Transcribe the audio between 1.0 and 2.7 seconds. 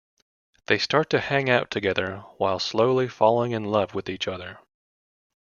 to hang out together while